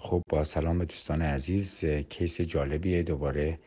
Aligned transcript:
خب 0.00 0.22
با 0.28 0.44
سلام 0.44 0.84
دوستان 0.84 1.22
عزیز. 1.22 1.84
case 2.08 2.40
جالبیه. 2.40 3.02
دوباره 3.02 3.58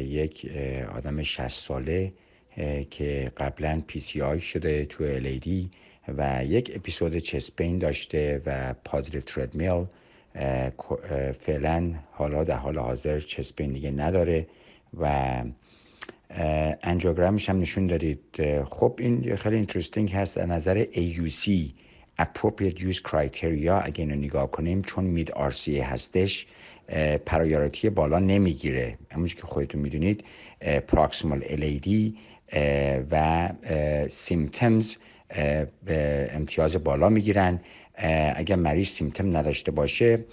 یک 0.00 0.50
آدم 0.94 1.22
60 1.22 1.48
ساله 1.48 2.12
که 2.90 3.32
قبلا 3.36 3.82
PCI 3.86 4.40
شده 4.40 4.84
تو 4.84 5.04
LAD 5.04 5.70
و 6.08 6.44
یک 6.44 6.72
episode 6.74 7.18
chest 7.18 7.51
pain 7.51 7.78
داشته 7.78 8.42
و 8.46 8.74
positive 8.84 9.20
treadmill 9.20 9.84
فعلا 11.40 11.94
حالا 12.12 12.44
در 12.44 12.56
حال 12.56 12.78
حاضر 12.78 13.20
chest 13.20 13.49
pain 13.49 13.72
دیگه 13.72 13.90
نداره 13.90 14.46
و 15.00 15.42
angiogram 16.82 17.36
ش 17.36 17.48
هم 17.48 17.60
نشون 17.60 17.86
دارید 17.86 18.20
خب 18.64 18.94
این 18.98 19.36
خیلی 19.36 19.56
interesting 19.56 20.12
هست. 20.12 20.38
از 20.38 20.48
نظر 20.48 20.84
AUC 20.84 21.50
appropriate 22.22 22.78
use 22.78 23.00
criteria 23.10 23.82
اگه 23.82 23.98
اینو 23.98 24.14
نگاه 24.14 24.50
کنیم 24.50 24.82
چون 24.82 25.04
مید 25.04 25.30
RCA 25.30 25.68
هستش 25.68 26.46
پرایورتی 27.26 27.90
بالا 27.90 28.18
نمی‌گیره. 28.18 28.98
همونش 29.10 29.34
که 29.34 29.42
خودتون 29.42 29.80
می‌دونید 29.80 30.24
پراکسیمال 30.88 31.40
LAD 31.40 32.12
و 33.10 33.48
سیمتمز 34.10 34.96
امتیاز 36.30 36.76
بالا 36.84 37.08
می‌گیرن. 37.08 37.60
اگر 38.34 38.56
مریض 38.56 38.88
سیمتم 38.88 39.36
نداشته 39.36 39.70
باشه 39.70 40.24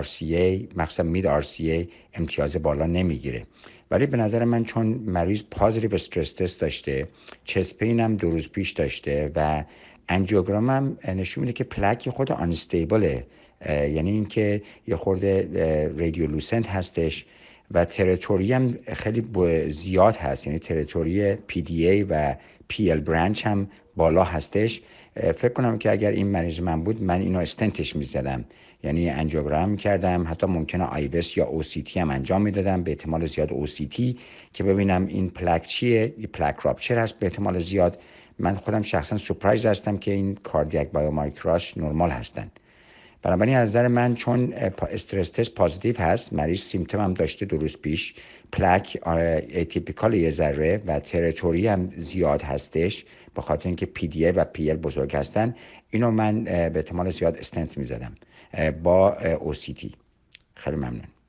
RCA 0.00 0.76
مخصوصا 0.76 1.02
مید 1.02 1.42
RCA 1.42 1.88
امتیاز 2.14 2.56
بالا 2.56 2.86
نمی‌گیره. 2.86 3.46
ولی 3.90 4.06
به 4.06 4.16
نظر 4.16 4.44
من 4.44 4.64
چون 4.64 4.86
مریض 4.86 5.42
پازیتیو 5.50 5.94
استرس 5.94 6.32
تست 6.32 6.60
داشته 6.60 7.08
chest 7.44 7.75
pain 7.75 8.00
هم 8.00 8.16
دو 8.16 8.30
روز 8.30 8.48
پیش 8.48 8.70
داشته 8.70 9.32
و 9.34 9.64
angiogram 10.10 10.70
هم 10.70 10.98
نشون 11.08 11.40
میده 11.40 11.52
که 11.52 11.64
پلک 11.64 12.08
خود 12.10 12.32
unstable 12.32 13.16
ه 13.16 13.26
یعنی 13.68 14.10
اینکه 14.10 14.62
یه 14.86 14.96
خورده 14.96 15.48
radiolucent 15.98 16.66
هستش. 16.66 17.26
و 17.70 17.84
territory 17.84 18.52
هم 18.52 18.78
خیلی 18.92 19.24
زیاد 19.68 20.16
هست. 20.16 20.46
یعنی 20.46 20.58
territory 20.58 21.38
PDA 21.66 22.02
و 22.02 22.34
PL 22.68 23.00
branch 23.00 23.46
هم 23.46 23.68
بالا 23.96 24.24
هستش. 24.24 24.82
فکر 25.14 25.48
کنم 25.48 25.78
که 25.78 25.90
اگر 25.90 26.10
این 26.10 26.26
مریض 26.26 26.60
من 26.60 26.84
بود 26.84 27.02
من 27.02 27.20
اینو 27.20 27.38
استنتش 27.38 27.96
می‌زدم. 27.96 28.44
یعنی 28.84 29.10
angiogram 29.10 29.76
کردم 29.76 30.26
حتی 30.28 30.46
ممکنه 30.46 30.84
IVUS 30.84 31.36
یا 31.36 31.46
OCT 31.46 32.00
هم 32.00 32.10
انجام 32.10 32.42
می‌دادم. 32.42 32.82
به 32.82 32.90
احتمال 32.90 33.26
زیاد 33.26 33.52
OCT. 33.52 34.18
که 34.52 34.64
ببینم 34.64 35.06
این 35.06 35.30
پلک 35.30 35.66
چیه؟ 35.66 36.14
این 36.16 36.26
plaque 36.26 36.56
rupture 36.62 36.98
هست 36.98 37.18
به 37.18 37.26
احتمال 37.26 37.58
زیاد. 37.58 37.98
من 38.38 38.54
خودم 38.54 38.82
شخصا 38.82 39.16
surprise 39.16 39.66
هستم 39.66 39.96
که 39.96 40.12
این 40.12 40.34
cardiac 40.34 40.90
biomarker 40.90 41.62
اش 41.62 41.78
نرمال 41.78 42.10
هستن. 42.10 42.50
بنابراین 43.22 43.56
از 43.56 43.68
نظر 43.68 43.88
من 43.88 44.14
چون 44.14 44.52
stress 44.90 45.30
test 45.30 45.54
positive 45.54 46.00
هست 46.00 46.32
مریض 46.32 46.60
symptom 46.60 47.00
هم 47.00 47.14
داشته 47.14 47.46
دو 47.46 47.56
روز 47.56 47.76
پیش 47.76 48.14
plaque 48.52 48.98
atypical 49.06 50.14
یه 50.14 50.30
ذره 50.30 50.82
و 50.86 51.00
territory 51.00 51.66
هم 51.66 51.92
زیاد 51.96 52.42
هستش 52.42 53.04
به 53.34 53.42
خاطر 53.42 53.68
اینکه 53.68 53.86
PDA 53.86 54.24
و 54.24 54.44
PL 54.44 54.76
بزرگ 54.76 55.16
هستن. 55.16 55.54
اینو 55.90 56.10
من 56.10 56.44
به 56.44 56.72
احتمال 56.76 57.10
زیاد 57.10 57.36
استنت 57.36 57.78
می‌زدم 57.78 58.12
با 58.82 59.16
OCT. 59.40 59.92
خیلی 60.54 60.76
ممنون. 60.76 61.19